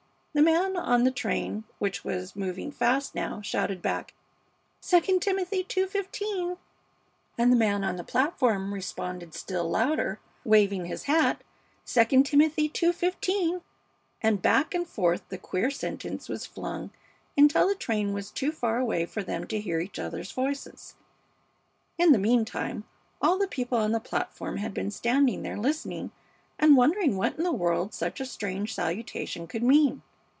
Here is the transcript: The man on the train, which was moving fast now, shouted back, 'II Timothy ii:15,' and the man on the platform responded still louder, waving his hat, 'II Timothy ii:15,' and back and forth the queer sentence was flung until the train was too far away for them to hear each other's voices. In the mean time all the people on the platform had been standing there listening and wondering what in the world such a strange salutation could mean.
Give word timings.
The 0.33 0.41
man 0.41 0.77
on 0.77 1.03
the 1.03 1.11
train, 1.11 1.65
which 1.77 2.05
was 2.05 2.37
moving 2.37 2.71
fast 2.71 3.13
now, 3.13 3.41
shouted 3.41 3.81
back, 3.81 4.13
'II 4.93 5.19
Timothy 5.19 5.57
ii:15,' 5.61 6.57
and 7.37 7.51
the 7.51 7.57
man 7.57 7.83
on 7.83 7.97
the 7.97 8.05
platform 8.05 8.73
responded 8.73 9.33
still 9.33 9.69
louder, 9.69 10.21
waving 10.45 10.85
his 10.85 11.03
hat, 11.03 11.43
'II 11.97 12.23
Timothy 12.23 12.69
ii:15,' 12.73 13.59
and 14.23 14.41
back 14.41 14.73
and 14.73 14.87
forth 14.87 15.27
the 15.27 15.37
queer 15.37 15.69
sentence 15.69 16.29
was 16.29 16.45
flung 16.45 16.91
until 17.37 17.67
the 17.67 17.75
train 17.75 18.13
was 18.13 18.31
too 18.31 18.53
far 18.53 18.77
away 18.79 19.05
for 19.05 19.23
them 19.23 19.45
to 19.47 19.59
hear 19.59 19.81
each 19.81 19.99
other's 19.99 20.31
voices. 20.31 20.95
In 21.97 22.13
the 22.13 22.17
mean 22.17 22.45
time 22.45 22.85
all 23.21 23.37
the 23.37 23.49
people 23.49 23.79
on 23.79 23.91
the 23.91 23.99
platform 23.99 24.59
had 24.59 24.73
been 24.73 24.91
standing 24.91 25.41
there 25.41 25.57
listening 25.57 26.11
and 26.57 26.77
wondering 26.77 27.17
what 27.17 27.35
in 27.37 27.43
the 27.43 27.51
world 27.51 27.93
such 27.93 28.21
a 28.21 28.25
strange 28.25 28.73
salutation 28.73 29.45
could 29.45 29.61
mean. 29.61 30.01